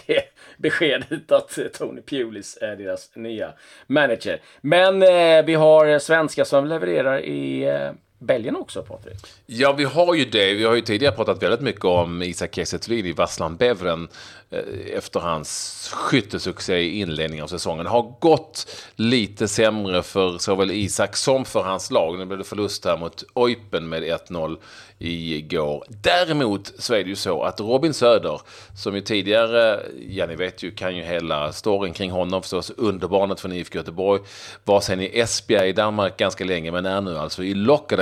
det 0.08 0.24
beskedet 0.58 1.32
att 1.32 1.60
Tony 1.74 2.01
Pulis 2.01 2.58
är 2.62 2.75
deras 2.75 3.15
nya 3.15 3.53
manager. 3.88 4.41
Men 4.62 5.03
eh, 5.03 5.46
vi 5.46 5.53
har 5.53 6.00
svenskar 6.00 6.44
som 6.44 6.67
levererar 6.67 7.20
i 7.20 7.63
eh, 7.63 7.91
Belgien 8.19 8.55
också, 8.55 8.81
Patrik? 8.81 9.17
Ja, 9.45 9.74
vi 9.74 9.83
har 9.83 10.13
ju 10.13 10.25
det. 10.25 10.53
Vi 10.53 10.63
har 10.63 10.75
ju 10.75 10.81
tidigare 10.81 11.15
pratat 11.15 11.43
väldigt 11.43 11.62
mycket 11.62 11.86
om 11.86 12.24
Isak 12.24 12.55
Kiese 12.55 12.79
i 12.89 13.12
Vasslan 13.12 13.55
Bevren 13.55 14.07
eh, 14.50 14.59
efter 14.97 15.19
hans 15.19 15.89
skyttesuccé 15.93 16.77
i 16.77 17.00
inledningen 17.00 17.43
av 17.43 17.47
säsongen. 17.47 17.83
Det 17.83 17.91
har 17.91 18.15
gått 18.19 18.67
lite 18.95 19.47
sämre 19.47 20.03
för 20.03 20.38
såväl 20.38 20.71
Isak 20.71 21.15
som 21.15 21.45
för 21.45 21.63
hans 21.63 21.91
lag. 21.91 22.17
Nu 22.17 22.25
blev 22.25 22.38
det 22.38 22.43
förlust 22.43 22.86
här 22.86 22.97
mot 22.97 23.24
Oipen 23.33 23.89
med 23.89 24.03
1-0 24.03 24.57
igår. 25.00 25.83
Däremot 25.89 26.74
så 26.77 26.93
är 26.93 27.03
det 27.03 27.09
ju 27.09 27.15
så 27.15 27.43
att 27.43 27.59
Robin 27.59 27.93
Söder, 27.93 28.41
som 28.75 28.95
ju 28.95 29.01
tidigare, 29.01 29.79
ja 30.09 30.25
ni 30.25 30.36
vet 30.36 30.63
ju, 30.63 30.71
kan 30.71 30.95
ju 30.95 31.03
hela 31.03 31.51
storyn 31.53 31.93
kring 31.93 32.12
honom 32.12 32.41
förstås, 32.41 32.71
underbarnet 32.77 33.39
från 33.39 33.51
IFK 33.51 33.77
Göteborg, 33.77 34.21
var 34.63 34.81
sen 34.81 35.01
i 35.01 35.19
Esbjerg 35.19 35.69
i 35.69 35.74
Danmark 35.74 36.17
ganska 36.17 36.45
länge, 36.45 36.71
men 36.71 36.86
är 36.86 37.01
nu 37.01 37.17
alltså 37.17 37.43
i 37.43 37.53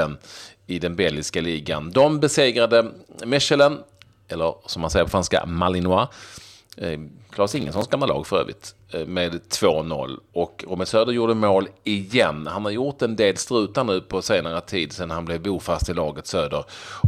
Lockeden 0.05 0.17
i 0.67 0.79
den 0.79 0.95
belgiska 0.95 1.41
ligan. 1.41 1.91
De 1.91 2.19
besegrade 2.19 2.91
Mechelen 3.25 3.79
eller 4.27 4.55
som 4.65 4.81
man 4.81 4.91
säger 4.91 5.05
på 5.05 5.11
franska, 5.11 5.45
Malinois. 5.45 6.09
Eh, 6.77 6.99
Claes 7.29 7.51
Klas 7.51 7.55
Ingessons 7.55 7.87
gamla 7.87 8.05
lag 8.05 8.27
för 8.27 8.39
övrigt, 8.39 8.75
eh, 8.91 9.05
med 9.05 9.41
2-0. 9.49 10.19
Och 10.33 10.63
Robin 10.67 10.85
Söder 10.85 11.13
gjorde 11.13 11.33
mål 11.33 11.67
igen. 11.83 12.47
Han 12.47 12.65
har 12.65 12.71
gjort 12.71 13.01
en 13.01 13.15
del 13.15 13.37
strutar 13.37 13.83
nu 13.83 14.01
på 14.01 14.21
senare 14.21 14.61
tid 14.61 14.93
sedan 14.93 15.11
han 15.11 15.25
blev 15.25 15.41
bofast 15.41 15.89
i 15.89 15.93
laget 15.93 16.27
Söder. 16.27 16.63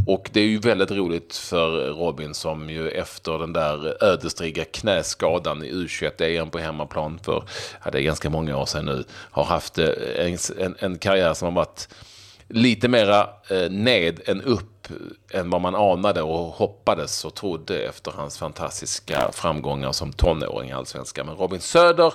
Och 0.08 0.30
det 0.34 0.39
är 0.39 0.46
ju 0.46 0.60
väldigt 0.60 0.92
roligt 0.92 1.36
för 1.36 1.94
Robin 1.94 2.34
som 2.34 2.70
ju 2.70 2.89
efter 2.89 3.39
den 3.39 3.54
där 3.54 4.04
ödesdigra 4.04 4.66
knäskadan 4.66 5.63
i 5.63 5.72
U21-EM 5.72 6.50
på 6.50 6.60
hemmaplan 6.60 7.20
för, 7.24 7.44
ja, 7.86 7.92
det 7.92 8.00
är 8.00 8.04
ganska 8.04 8.30
många 8.30 8.58
år 8.58 8.66
sedan 8.66 8.86
nu, 8.86 9.04
har 9.12 9.44
haft 9.44 9.77
eh, 9.77 9.89
en, 10.18 10.38
en, 10.58 10.75
en 10.80 10.98
karriär 10.98 11.34
som 11.34 11.46
har 11.46 11.56
varit 11.56 11.88
lite 12.48 12.88
mera 12.88 13.30
eh, 13.50 13.70
ned 13.70 14.20
än 14.25 14.42
upp 14.42 14.88
än 15.32 15.50
vad 15.50 15.62
man 15.62 15.75
anade 15.75 16.22
och 16.22 16.38
hoppades 16.38 17.25
och 17.25 17.36
trodde 17.36 17.80
efter 17.80 18.12
hans 18.12 18.38
fantastiska 18.38 19.30
framgångar 19.34 19.92
som 19.92 20.13
tonåring 20.13 20.70
i 20.70 20.74
Allsvenskan. 20.74 21.25
Men 21.25 21.36
Robin 21.36 21.60
Söder 21.60 22.13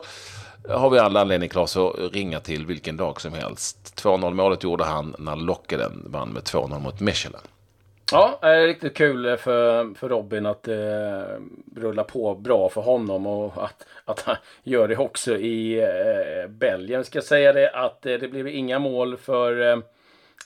eh, 0.69 0.79
har 0.81 0.91
vi 0.91 0.99
alla 0.99 1.21
anledning, 1.21 1.49
Claes, 1.49 1.77
att 1.77 1.95
ringa 2.13 2.41
till 2.41 2.67
vilken 2.67 2.97
dag 2.97 3.21
som 3.21 3.33
helst. 3.33 4.03
2-0 4.03 4.35
målet 4.35 4.65
gjorde 4.65 4.85
han 4.85 5.15
när 5.19 5.37
Lockeden 5.37 6.03
vann 6.07 6.29
med 6.29 6.43
2-0 6.43 6.81
mot 6.81 7.01
Mechelen. 7.01 7.41
Ja, 8.13 8.39
det 8.41 8.47
är 8.47 8.67
riktigt 8.67 8.97
kul 8.97 9.37
för, 9.37 9.95
för 9.95 10.09
Robin 10.09 10.47
att 10.47 10.69
eh, 10.69 10.75
rulla 11.77 12.05
på 12.05 12.35
bra 12.35 12.69
för 12.69 12.81
honom 12.81 13.27
och 13.27 13.65
att, 13.65 13.87
att 14.05 14.21
han 14.21 14.37
gör 14.63 14.89
det 14.89 14.97
också 14.97 15.37
i 15.37 15.81
eh, 15.81 16.49
Belgien. 16.49 17.05
Ska 17.05 17.23
säga 17.23 17.53
det 17.53 17.71
att 17.71 18.07
eh, 18.07 18.15
det 18.15 18.29
blev 18.29 18.49
inga 18.49 18.79
mål 18.79 19.17
för 19.17 19.71
eh, 19.71 19.77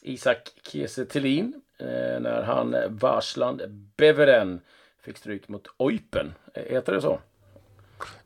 Isak 0.02 0.38
Kiese 0.62 1.04
Thelin 1.04 1.54
eh, 1.78 2.20
när 2.20 2.42
han 2.42 2.76
Varsland 2.88 3.62
Beveren 3.96 4.60
fick 5.04 5.18
stryk 5.18 5.48
mot 5.48 5.66
Oipen. 5.76 6.34
Eh, 6.54 6.62
heter 6.62 6.92
det 6.92 7.00
så? 7.00 7.20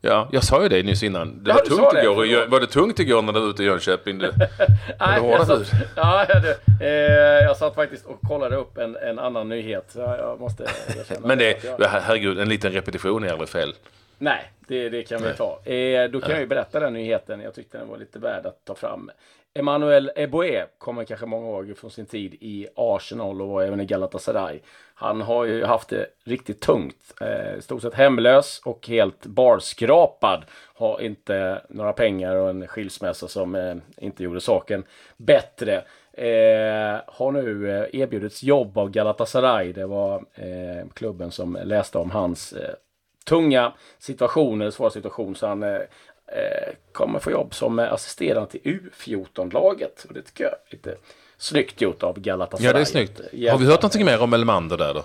Ja, 0.00 0.28
jag 0.32 0.44
sa 0.44 0.62
ju 0.62 0.68
det 0.68 0.82
nyss 0.82 1.02
innan. 1.02 1.44
Det 1.44 1.50
ja, 1.50 1.54
var, 1.54 1.62
tungt 1.62 1.92
det. 1.92 2.02
igår. 2.02 2.46
Var 2.48 2.60
det 2.60 2.66
tungt 2.66 2.98
igår 2.98 3.22
när 3.22 3.32
du 3.32 3.40
var 3.40 3.48
ute 3.48 3.62
i 3.62 3.66
Jönköping? 3.66 4.18
Det, 4.18 4.34
Nej, 5.00 5.26
jag 5.30 5.46
satt, 5.46 5.72
ja, 5.96 6.26
det, 6.26 6.58
eh, 6.86 7.44
jag 7.44 7.56
satt 7.56 7.74
faktiskt 7.74 8.06
och 8.06 8.20
kollade 8.20 8.56
upp 8.56 8.78
en, 8.78 8.96
en 8.96 9.18
annan 9.18 9.48
nyhet. 9.48 9.92
Jag, 9.96 10.18
jag 10.18 10.40
måste 10.40 10.66
Men 11.20 11.38
det, 11.38 11.64
jag... 11.64 11.88
herregud, 11.88 12.38
en 12.38 12.48
liten 12.48 12.72
repetition 12.72 13.24
är 13.24 13.32
aldrig 13.32 13.48
fel. 13.48 13.74
Nej, 14.18 14.52
det, 14.68 14.88
det 14.88 15.02
kan 15.02 15.22
vi 15.22 15.32
ta. 15.32 15.60
Eh, 15.64 16.10
då 16.10 16.20
kan 16.20 16.28
Nej. 16.28 16.36
jag 16.36 16.40
ju 16.40 16.46
berätta 16.46 16.80
den 16.80 16.92
nyheten. 16.92 17.40
Jag 17.40 17.54
tyckte 17.54 17.78
den 17.78 17.88
var 17.88 17.98
lite 17.98 18.18
värd 18.18 18.46
att 18.46 18.64
ta 18.64 18.74
fram. 18.74 19.10
Emmanuel 19.54 20.11
Eboe 20.16 20.66
kommer 20.78 21.04
kanske 21.04 21.26
många 21.26 21.47
ihåg 21.47 21.78
från 21.78 21.90
sin 21.90 22.07
tid 22.07 22.35
i 22.35 22.69
Arsenal 22.76 23.42
och 23.42 23.64
även 23.64 23.80
i 23.80 23.85
Galatasaray. 23.85 24.61
Han 24.95 25.21
har 25.21 25.45
ju 25.45 25.64
haft 25.64 25.88
det 25.88 26.07
riktigt 26.25 26.61
tungt. 26.61 27.14
Eh, 27.21 27.61
stort 27.61 27.83
sett 27.83 27.95
hemlös 27.95 28.61
och 28.64 28.88
helt 28.88 29.26
barskrapad. 29.26 30.45
Har 30.75 31.00
inte 31.00 31.62
några 31.69 31.92
pengar 31.92 32.37
och 32.37 32.50
en 32.50 32.66
skilsmässa 32.66 33.28
som 33.28 33.54
eh, 33.54 33.76
inte 33.97 34.25
gjorde 34.25 34.40
saken 34.40 34.85
bättre. 35.16 35.76
Eh, 36.12 37.00
har 37.07 37.33
nu 37.33 37.71
eh, 37.71 38.00
erbjudits 38.00 38.42
jobb 38.42 38.78
av 38.78 38.90
Galatasaray. 38.90 39.73
Det 39.73 39.87
var 39.87 40.25
eh, 40.35 40.88
klubben 40.95 41.30
som 41.30 41.59
läste 41.64 41.99
om 41.99 42.11
hans 42.11 42.52
eh, 42.52 42.75
tunga 43.26 43.73
situationer, 43.99 44.71
svåra 44.71 44.90
situation. 44.90 45.35
Så 45.35 45.47
han 45.47 45.62
eh, 45.62 45.80
eh, 46.32 46.42
eh, 46.42 46.75
kommer 46.92 47.18
få 47.18 47.30
jobb 47.30 47.54
som 47.54 47.78
assisterande 47.78 48.50
till 48.50 48.60
U14-laget. 48.60 50.06
Och 50.08 50.14
det 50.14 50.22
tycker 50.22 50.44
jag 50.44 50.52
är 50.52 50.58
lite 50.70 50.94
snyggt 51.38 51.80
gjort 51.80 52.02
av 52.02 52.20
Galatasaray. 52.20 52.66
Ja, 52.66 52.72
det 52.72 52.80
är 52.80 52.84
snyggt. 52.84 53.20
Har 53.50 53.58
vi 53.58 53.66
hört 53.66 53.82
någonting 53.82 54.04
mer 54.04 54.22
om 54.22 54.32
Elmander 54.32 54.76
där 54.76 54.94
då? 54.94 55.04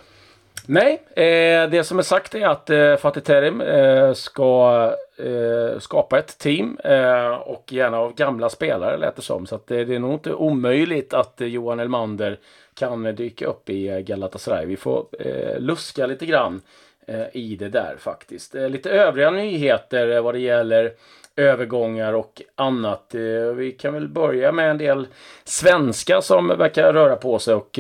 Nej, 0.68 1.02
eh, 1.16 1.70
det 1.70 1.84
som 1.84 2.00
är 2.00 2.04
sagt 2.04 2.36
är 2.36 2.48
att 2.48 2.70
eh, 2.70 2.96
Fatih 2.96 3.24
Terim 3.24 3.62
eh, 3.62 4.14
ska 4.14 4.92
eh, 5.18 5.80
skapa 5.80 6.20
ett 6.20 6.38
team 6.38 6.80
eh, 6.84 7.30
och 7.30 7.74
gärna 7.74 7.98
av 7.98 8.16
gamla 8.16 8.50
spelare 8.50 8.98
lät 8.98 9.16
det 9.16 9.22
som. 9.22 9.46
Så 9.46 9.56
att 9.56 9.68
det, 9.68 9.80
är 9.80 10.00
nog 10.00 10.14
inte 10.14 10.34
omöjligt 10.34 11.14
att 11.14 11.42
eh, 11.42 11.48
Johan 11.48 11.80
Elmander 11.80 12.40
kan 12.74 13.16
dyka 13.16 13.48
upp 13.48 13.70
i 13.70 14.04
Galatasaray. 14.08 14.66
Vi 14.66 14.78
får 14.78 15.06
eh, 15.20 15.60
luska 15.60 16.06
lite 16.06 16.26
grann 16.26 16.62
Eh, 16.62 16.85
Eh, 17.08 17.26
i 17.34 17.56
det 17.56 17.70
där 17.70 17.96
faktiskt. 18.00 18.56
Eh, 18.56 18.70
lite 18.70 18.90
övriga 18.90 19.32
nyheter 19.32 20.10
eh, 20.10 20.22
vad 20.22 20.34
det 20.34 20.40
gäller 20.40 20.94
övergångar 21.36 22.14
och 22.14 22.42
annat. 22.56 23.16
Vi 23.56 23.72
kan 23.80 23.94
väl 23.94 24.08
börja 24.08 24.52
med 24.52 24.72
en 24.72 24.78
del 24.78 25.08
svenska 25.44 26.22
som 26.22 26.48
verkar 26.48 26.94
röra 26.94 27.16
på 27.16 27.40
sig 27.40 27.54
och 27.54 27.80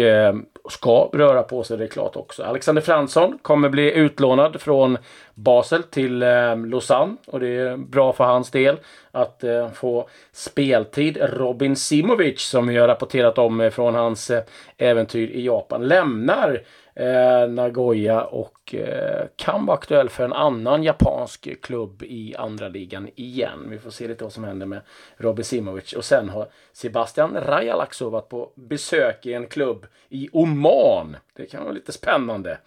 ska 0.70 1.10
röra 1.13 1.44
på 1.44 1.63
sig, 1.63 1.77
det 1.77 1.84
är 1.84 1.88
klart 1.88 2.15
också. 2.15 2.44
Alexander 2.44 2.82
Fransson 2.82 3.39
kommer 3.41 3.70
bli 3.70 3.94
utlånad 3.94 4.62
från 4.62 4.98
Basel 5.34 5.84
till 5.84 6.20
Lausanne 6.65 7.15
och 7.27 7.39
det 7.39 7.48
är 7.48 7.77
bra 7.77 8.13
för 8.13 8.24
hans 8.24 8.51
del 8.51 8.77
att 9.12 9.44
få 9.74 10.10
speltid. 10.32 11.17
Robin 11.22 11.75
Simovic 11.75 12.41
som 12.41 12.67
vi 12.67 12.77
har 12.77 12.88
rapporterat 12.88 13.38
om 13.38 13.72
från 13.74 13.96
hans 13.96 14.32
äventyr 14.77 15.29
i 15.29 15.46
Japan 15.46 15.88
lämnar 15.88 16.62
eh, 16.95 17.49
Nagoya 17.49 18.23
och 18.23 18.75
eh, 18.75 19.27
kan 19.35 19.65
vara 19.65 19.77
aktuell 19.77 20.09
för 20.09 20.25
en 20.25 20.33
annan 20.33 20.83
japansk 20.83 21.61
klubb 21.61 22.03
i 22.03 22.35
andra 22.35 22.67
ligan 22.67 23.09
igen. 23.15 23.67
Vi 23.69 23.79
får 23.79 23.89
se 23.89 24.07
lite 24.07 24.23
vad 24.23 24.33
som 24.33 24.43
händer 24.43 24.65
med 24.65 24.81
Robin 25.17 25.45
Simovic. 25.45 25.93
Och 25.93 26.05
sen 26.05 26.29
har 26.29 26.47
Sebastian 26.73 27.33
Rajalaksov 27.33 28.11
varit 28.11 28.29
på 28.29 28.51
besök 28.55 29.25
i 29.25 29.33
en 29.33 29.47
klubb 29.47 29.85
i 30.09 30.29
Oman. 30.31 31.17
Det 31.33 31.45
kan 31.45 31.63
vara 31.63 31.73
lite 31.73 31.91
spännande. 31.91 32.57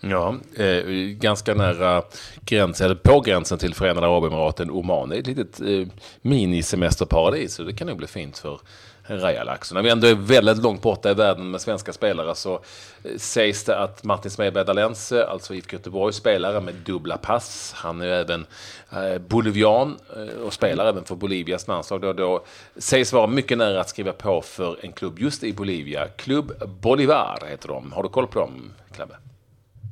Ja, 0.00 0.36
eh, 0.56 0.84
ganska 1.10 1.54
nära 1.54 2.02
gränsen, 2.40 2.84
eller 2.84 2.94
på 2.94 3.20
gränsen 3.20 3.58
till 3.58 3.74
Förenade 3.74 4.06
Arabemiraten, 4.06 4.70
Oman. 4.70 5.08
Det 5.08 5.16
är 5.16 5.20
ett 5.20 5.26
litet 5.26 5.60
eh, 5.60 5.86
minisemesterparadis 6.22 7.54
så 7.54 7.62
det 7.62 7.72
kan 7.72 7.86
nog 7.86 7.96
bli 7.96 8.06
fint 8.06 8.38
för 8.38 8.60
Rajalax. 9.08 9.72
När 9.72 9.82
vi 9.82 9.90
ändå 9.90 10.06
är 10.06 10.14
väldigt 10.14 10.58
långt 10.58 10.82
borta 10.82 11.10
i 11.10 11.14
världen 11.14 11.50
med 11.50 11.60
svenska 11.60 11.92
spelare 11.92 12.34
så 12.34 12.54
eh, 12.54 13.16
sägs 13.16 13.64
det 13.64 13.78
att 13.78 14.04
Martin 14.04 14.30
Smedberg 14.30 14.64
Dalense, 14.64 15.22
eh, 15.22 15.30
alltså 15.30 15.54
IFK 15.54 15.76
Göteborg, 15.76 16.12
spelare 16.12 16.60
med 16.60 16.74
dubbla 16.74 17.16
pass. 17.16 17.72
Han 17.76 18.00
är 18.00 18.06
även 18.06 18.46
eh, 18.92 19.18
bolivian 19.18 19.96
och 20.44 20.52
spelar 20.52 20.86
även 20.86 21.04
för 21.04 21.14
Bolivias 21.14 21.68
landslag. 21.68 22.00
Då, 22.00 22.12
då 22.12 22.44
sägs 22.76 23.12
vara 23.12 23.26
mycket 23.26 23.58
nära 23.58 23.80
att 23.80 23.88
skriva 23.88 24.12
på 24.12 24.42
för 24.42 24.76
en 24.80 24.92
klubb 24.92 25.18
just 25.18 25.44
i 25.44 25.52
Bolivia. 25.52 26.06
Klubb 26.06 26.52
Bolivar 26.80 27.38
heter 27.50 27.68
de. 27.68 27.92
Har 27.92 28.02
du 28.02 28.08
koll 28.08 28.26
på 28.26 28.38
dem, 28.38 28.72
Klabbe? 28.92 29.14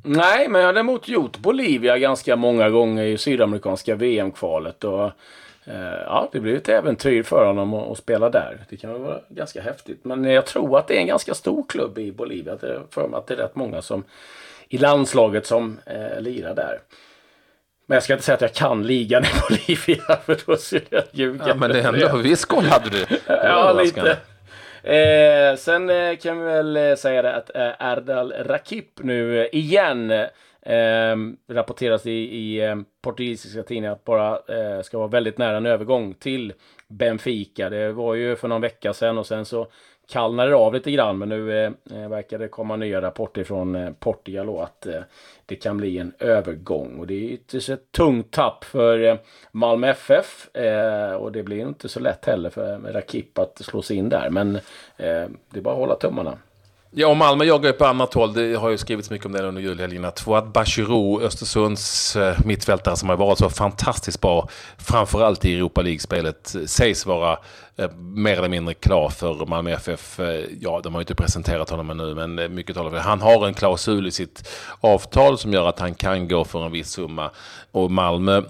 Nej, 0.03 0.47
men 0.47 0.61
jag 0.61 0.67
har 0.67 0.73
däremot 0.73 1.07
gjort 1.07 1.37
Bolivia 1.37 1.97
ganska 1.97 2.35
många 2.35 2.69
gånger 2.69 3.03
i 3.03 3.17
sydamerikanska 3.17 3.95
VM-kvalet. 3.95 4.83
Och 4.83 5.11
ja, 6.05 6.29
det 6.31 6.39
blir 6.39 6.55
ett 6.55 6.69
äventyr 6.69 7.23
för 7.23 7.45
honom 7.45 7.73
att, 7.73 7.97
spela 7.97 8.29
där. 8.29 8.57
Det 8.69 8.77
kan 8.77 9.01
vara 9.01 9.19
ganska 9.29 9.61
häftigt. 9.61 10.05
Men 10.05 10.23
jag 10.23 10.45
tror 10.45 10.79
att 10.79 10.87
det 10.87 10.97
är 10.97 10.99
en 10.99 11.07
ganska 11.07 11.33
stor 11.33 11.65
klubb 11.69 11.97
i 11.97 12.11
Bolivia. 12.11 12.55
Det 12.55 12.81
för 12.91 13.07
mig 13.07 13.17
att 13.17 13.27
det 13.27 13.33
är 13.33 13.37
rätt 13.37 13.55
många 13.55 13.81
som 13.81 14.03
i 14.69 14.77
landslaget 14.77 15.45
som 15.45 15.79
eh, 15.85 16.21
lirar 16.21 16.55
där. 16.55 16.79
Men 17.85 17.95
jag 17.95 18.03
ska 18.03 18.13
inte 18.13 18.25
säga 18.25 18.35
att 18.35 18.41
jag 18.41 18.53
kan 18.53 18.83
ligan 18.83 19.23
i 19.23 19.27
Bolivia 19.49 20.17
för 20.25 20.37
då 20.45 20.55
skulle 20.55 20.81
jag 20.89 21.03
ljuga. 21.11 21.45
Ja, 21.47 21.55
men 21.55 21.69
det 21.69 21.81
är 21.81 21.87
ändå 21.87 22.17
viss 22.17 22.45
koll 22.45 22.63
hade 22.63 22.89
du. 22.89 23.05
ja, 23.27 23.73
lite. 23.83 24.17
Eh, 24.87 25.55
sen 25.55 25.89
eh, 25.89 26.17
kan 26.17 26.39
vi 26.39 26.45
väl 26.45 26.77
eh, 26.77 26.95
säga 26.95 27.21
det 27.21 27.35
att 27.35 27.55
eh, 27.55 27.71
Erdal 27.79 28.33
Rakip 28.33 28.99
nu 29.03 29.47
igen 29.51 30.13
Eh, 30.67 31.15
rapporteras 31.47 32.05
i, 32.05 32.11
i 32.11 32.61
ehm, 32.61 32.85
portugisiska 33.01 33.63
tidningar 33.63 33.91
att 33.91 34.03
bara 34.03 34.31
eh, 34.33 34.81
ska 34.81 34.97
vara 34.97 35.07
väldigt 35.07 35.37
nära 35.37 35.57
en 35.57 35.65
övergång 35.65 36.13
till 36.13 36.53
Benfica. 36.87 37.69
Det 37.69 37.91
var 37.91 38.13
ju 38.13 38.35
för 38.35 38.47
någon 38.47 38.61
vecka 38.61 38.93
sedan 38.93 39.17
och 39.17 39.27
sen 39.27 39.45
så 39.45 39.67
kallnade 40.07 40.49
det 40.49 40.55
av 40.55 40.73
lite 40.73 40.91
grann 40.91 41.17
men 41.17 41.29
nu 41.29 41.63
eh, 41.63 41.71
eh 41.91 42.09
verkar 42.09 42.39
det 42.39 42.47
komma 42.47 42.75
nya 42.75 43.01
rapporter 43.01 43.43
från 43.43 43.75
eh, 43.75 43.91
Portugal 43.99 44.49
och 44.49 44.63
att 44.63 44.85
eh, 44.85 45.01
det 45.45 45.55
kan 45.55 45.77
bli 45.77 45.97
en 45.97 46.13
övergång. 46.19 46.99
Och 46.99 47.07
det 47.07 47.13
är 47.13 47.29
ytterst 47.29 47.69
ett 47.69 47.91
tungt 47.91 48.31
tapp 48.31 48.63
för 48.63 49.03
eh, 49.03 49.17
Malmö 49.51 49.87
FF 49.87 50.55
eh, 50.55 51.13
och 51.13 51.31
det 51.31 51.43
blir 51.43 51.67
inte 51.67 51.89
så 51.89 51.99
lätt 51.99 52.25
heller 52.25 52.49
för 52.49 52.73
eh, 52.73 52.93
Rakip 52.93 53.37
att 53.37 53.57
slå 53.57 53.81
sig 53.81 53.97
in 53.97 54.09
där. 54.09 54.29
Men 54.29 54.55
eh, 54.55 54.61
det 55.49 55.57
är 55.57 55.61
bara 55.61 55.73
att 55.73 55.79
hålla 55.79 55.95
tummarna. 55.95 56.37
Ja, 56.91 57.07
och 57.07 57.17
Malmö 57.17 57.45
jagar 57.45 57.69
ju 57.69 57.73
på 57.73 57.85
annat 57.85 58.13
håll. 58.13 58.33
Det 58.33 58.55
har 58.55 58.69
ju 58.69 58.77
skrivits 58.77 59.09
mycket 59.09 59.25
om 59.25 59.31
det 59.31 59.43
under 59.43 59.61
julhelgen. 59.61 60.11
Fouad 60.15 60.51
Bachirou, 60.51 61.21
Östersunds 61.21 62.15
eh, 62.15 62.35
mittfältare 62.45 62.95
som 62.95 63.09
har 63.09 63.15
varit 63.17 63.37
så 63.37 63.49
fantastiskt 63.49 64.21
bra, 64.21 64.49
framförallt 64.77 65.45
i 65.45 65.55
Europa 65.55 65.81
League-spelet, 65.81 66.55
sägs 66.65 67.05
vara 67.05 67.39
eh, 67.77 67.91
mer 67.97 68.37
eller 68.37 68.49
mindre 68.49 68.73
klar 68.73 69.09
för 69.09 69.45
Malmö 69.45 69.71
FF. 69.71 70.19
Eh, 70.19 70.45
ja, 70.59 70.81
de 70.83 70.93
har 70.93 71.01
ju 71.01 71.03
inte 71.03 71.15
presenterat 71.15 71.69
honom 71.69 71.89
ännu, 71.89 72.15
men 72.15 72.39
eh, 72.39 72.49
mycket 72.49 72.75
talar 72.75 72.89
för 72.89 72.97
det. 72.97 73.03
Han 73.03 73.21
har 73.21 73.47
en 73.47 73.53
klausul 73.53 74.07
i 74.07 74.11
sitt 74.11 74.49
avtal 74.81 75.37
som 75.37 75.53
gör 75.53 75.67
att 75.69 75.79
han 75.79 75.95
kan 75.95 76.27
gå 76.27 76.45
för 76.45 76.65
en 76.65 76.71
viss 76.71 76.89
summa. 76.89 77.31
Och 77.71 77.91
Malmö 77.91 78.41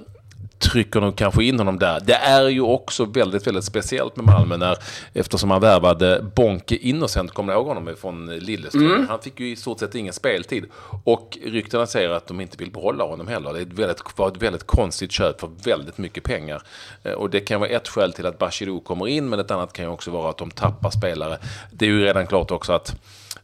trycker 0.59 1.01
nog 1.01 1.15
kanske 1.15 1.43
in 1.43 1.57
honom 1.57 1.79
där. 1.79 1.99
Det 1.99 2.13
är 2.13 2.47
ju 2.49 2.61
också 2.61 3.05
väldigt, 3.05 3.47
väldigt 3.47 3.63
speciellt 3.63 4.15
med 4.15 4.25
Malmö 4.25 4.57
när, 4.57 4.77
eftersom 5.13 5.51
han 5.51 5.61
värvade 5.61 6.25
Bonke 6.35 6.75
Innocent, 6.75 7.31
kommer 7.31 7.53
ni 7.53 7.59
ihåg 7.59 7.67
honom 7.67 7.95
från 8.01 8.25
Lilleström? 8.25 8.85
Mm. 8.85 9.07
Han 9.07 9.19
fick 9.19 9.39
ju 9.39 9.51
i 9.51 9.55
stort 9.55 9.79
sett 9.79 9.95
ingen 9.95 10.13
speltid. 10.13 10.65
Och 11.03 11.37
ryktena 11.45 11.85
säger 11.85 12.09
att 12.09 12.27
de 12.27 12.41
inte 12.41 12.57
vill 12.57 12.71
behålla 12.71 13.03
honom 13.03 13.27
heller. 13.27 13.53
Det 13.53 13.59
är 13.59 13.63
ett 13.63 13.73
väldigt, 13.73 14.17
var 14.17 14.27
ett 14.27 14.41
väldigt 14.41 14.67
konstigt 14.67 15.11
köp 15.11 15.39
för 15.39 15.49
väldigt 15.63 15.97
mycket 15.97 16.23
pengar. 16.23 16.61
Eh, 17.03 17.11
och 17.11 17.29
det 17.29 17.39
kan 17.39 17.59
vara 17.59 17.69
ett 17.69 17.87
skäl 17.87 18.13
till 18.13 18.25
att 18.25 18.37
Bachirou 18.37 18.79
kommer 18.79 19.07
in, 19.07 19.29
men 19.29 19.39
ett 19.39 19.51
annat 19.51 19.73
kan 19.73 19.85
ju 19.85 19.91
också 19.91 20.11
vara 20.11 20.29
att 20.29 20.37
de 20.37 20.51
tappar 20.51 20.89
spelare. 20.89 21.37
Det 21.71 21.85
är 21.85 21.89
ju 21.89 22.03
redan 22.03 22.27
klart 22.27 22.51
också 22.51 22.73
att 22.73 22.95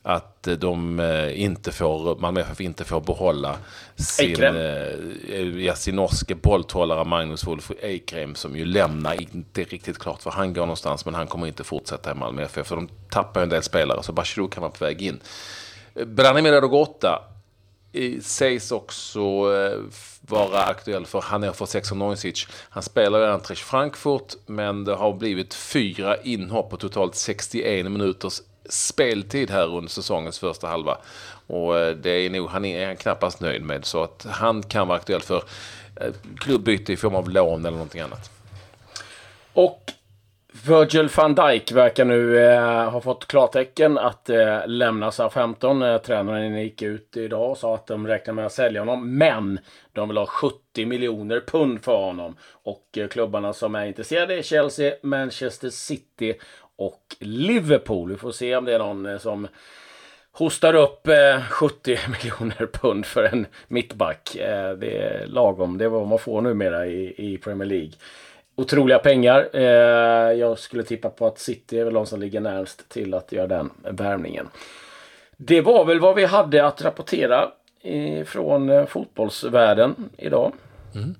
att 0.06 0.48
de 0.58 1.00
eh, 1.00 1.42
inte 1.42 1.72
får, 1.72 2.16
Malmö 2.20 2.42
FF 2.42 2.62
inte 2.62 2.84
får 2.84 3.02
behålla 3.02 3.58
sin, 3.96 4.44
eh, 4.44 5.64
ja, 5.66 5.76
sin 5.76 5.96
norske 5.96 6.36
bollthållare 6.36 7.04
Magnus 7.06 7.48
Wolf 7.48 7.72
Eikrem 7.82 8.36
som 8.36 8.56
ju 8.56 8.66
lämnar, 8.66 9.22
inte 9.22 9.64
riktigt 9.64 10.00
klart 10.00 10.26
var 10.26 10.32
han 10.32 10.54
går 10.54 10.62
någonstans, 10.62 11.06
men 11.06 11.14
han 11.14 11.28
kommer 11.28 11.48
inte 11.48 11.64
fortsätta 11.64 12.12
i 12.12 12.14
Malmö 12.14 12.44
FF. 12.44 12.68
För 12.68 12.76
de 12.76 12.90
tappar 13.10 13.42
en 13.42 13.50
del 13.50 13.64
spelare, 13.64 14.04
så 14.04 14.12
Bachirou 14.12 14.48
kan 14.48 14.62
vara 14.62 14.72
på 14.72 14.86
väg 14.86 15.02
in. 15.02 15.20
Branimir 16.06 16.52
Radogota 16.52 17.22
sägs 18.22 18.72
också 18.72 19.22
vara 20.22 20.64
aktuell 20.64 21.06
för 21.06 21.22
Hannover 21.22 22.10
96 22.10 22.48
Han 22.70 22.84
spelar 22.84 23.28
i 23.28 23.32
Eintracht 23.32 23.62
Frankfurt, 23.62 24.34
men 24.46 24.84
det 24.84 24.96
har 24.96 25.14
blivit 25.14 25.54
fyra 25.54 26.18
inhopp 26.18 26.70
på 26.70 26.78
totalt 26.78 27.16
61 27.16 27.92
minuters 27.92 28.42
speltid 28.70 29.51
här 29.51 29.75
under 29.75 29.89
säsongens 29.89 30.39
första 30.39 30.67
halva. 30.67 30.98
Och 31.48 31.79
eh, 31.79 31.96
det 31.96 32.10
är 32.10 32.29
nog 32.29 32.50
han 32.50 32.65
är 32.65 32.86
han 32.86 32.96
knappast 32.96 33.41
nöjd 33.41 33.62
med. 33.62 33.86
Så 33.86 34.03
att 34.03 34.25
han 34.29 34.63
kan 34.63 34.88
vara 34.88 34.98
aktuell 34.98 35.22
för 35.22 35.43
eh, 36.01 36.13
klubbyte 36.38 36.93
i 36.93 36.98
form 36.98 37.15
av 37.15 37.29
lån 37.29 37.60
eller 37.60 37.77
någonting 37.77 38.01
annat. 38.01 38.32
Och 39.53 39.93
Virgil 40.67 41.10
van 41.15 41.36
Dijk 41.36 41.72
verkar 41.72 42.05
nu 42.05 42.39
eh, 42.39 42.89
ha 42.89 43.01
fått 43.01 43.27
klartecken 43.27 43.98
att 43.98 44.29
eh, 44.29 44.67
lämna 44.67 45.12
SA-15. 45.12 45.93
Eh, 45.93 46.01
tränaren 46.01 46.62
gick 46.62 46.82
ut 46.82 47.17
idag 47.17 47.51
och 47.51 47.58
sa 47.58 47.75
att 47.75 47.88
de 47.88 48.08
räknar 48.08 48.34
med 48.34 48.46
att 48.46 48.53
sälja 48.53 48.82
honom. 48.82 49.17
Men 49.17 49.60
de 49.93 50.08
vill 50.08 50.17
ha 50.17 50.25
70 50.25 50.86
miljoner 50.86 51.43
pund 51.48 51.84
för 51.84 51.98
honom. 51.98 52.36
Och 52.51 52.98
eh, 52.98 53.08
klubbarna 53.08 53.53
som 53.53 53.75
är 53.75 53.86
intresserade 53.86 54.38
är 54.38 54.41
Chelsea, 54.41 54.93
Manchester 55.03 55.70
City 55.70 56.34
och 56.75 57.15
Liverpool. 57.20 58.10
Vi 58.10 58.18
får 58.18 58.32
se 58.32 58.56
om 58.56 58.65
det 58.65 58.74
är 58.74 58.80
någon 58.80 59.06
eh, 59.06 59.18
som 59.18 59.48
hostar 60.32 60.74
upp 60.74 61.08
eh, 61.08 61.42
70 61.50 61.98
miljoner 62.24 62.65
pund 62.65 63.06
för 63.06 63.24
en 63.24 63.46
mittback. 63.68 64.36
Eh, 64.36 64.74
det 64.74 64.98
är 64.98 65.27
lagom. 65.27 65.77
Det 65.77 65.86
är 65.86 65.89
vad 65.89 66.08
man 66.08 66.20
får 66.20 66.42
numera 66.42 66.88
i, 66.88 67.13
i 67.18 67.38
Premier 67.38 67.70
League. 67.70 67.92
Otroliga 68.56 69.00
pengar. 69.00 69.58
Jag 70.34 70.60
skulle 70.60 70.84
tippa 70.84 71.10
på 71.10 71.27
att 71.27 71.39
City 71.39 71.80
är 71.80 71.86
väl 71.86 71.94
de 71.94 72.06
som 72.06 72.20
ligger 72.20 72.39
närmst 72.39 72.89
till 72.89 73.13
att 73.13 73.32
göra 73.32 73.48
den 73.48 73.70
värvningen. 73.84 74.48
Det 75.38 75.62
var 75.62 75.86
väl 75.86 76.00
vad 76.00 76.15
vi 76.15 76.25
hade 76.25 76.65
att 76.65 76.82
rapportera 76.82 77.51
från 78.25 78.88
fotbollsvärlden 78.88 80.10
idag. 80.18 80.51
Mm. 80.96 81.15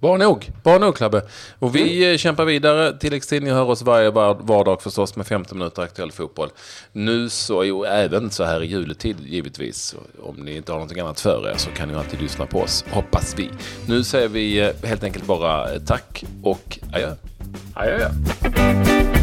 Bra 0.00 0.16
nog, 0.16 0.50
bra 0.62 0.78
nog 0.78 0.96
Klabbe. 0.96 1.22
Och 1.58 1.76
vi 1.76 1.96
mm. 1.96 2.12
Eh, 2.12 2.18
kämpar 2.18 2.44
vidare. 2.44 2.98
Tilläggstidning 2.98 3.52
hör 3.52 3.70
oss 3.70 3.82
varje 3.82 4.10
vardag 4.10 4.82
förstås 4.82 5.16
med 5.16 5.26
15 5.26 5.58
minuter 5.58 5.82
aktuell 5.82 6.12
fotboll. 6.12 6.48
Nu 6.92 7.28
så, 7.28 7.76
och 7.76 7.86
även 7.86 8.30
så 8.30 8.44
här 8.44 8.62
i 8.62 8.66
juletid 8.66 9.16
givetvis. 9.20 9.94
Om 10.22 10.36
ni 10.36 10.56
inte 10.56 10.72
har 10.72 10.78
någonting 10.78 11.00
annat 11.00 11.20
för 11.20 11.48
er 11.48 11.56
så 11.56 11.70
kan 11.70 11.88
ni 11.88 11.94
alltid 11.94 12.22
lyssna 12.22 12.46
på 12.46 12.60
oss, 12.60 12.84
hoppas 12.90 13.34
vi. 13.38 13.50
Nu 13.88 14.04
säger 14.04 14.28
vi 14.28 14.60
eh, 14.60 14.70
helt 14.82 15.04
enkelt 15.04 15.26
bara 15.26 15.72
eh, 15.72 15.80
tack 15.80 16.24
och 16.42 16.78
adjö. 16.92 17.14
adjö. 17.74 18.10
Adjö. 18.44 19.16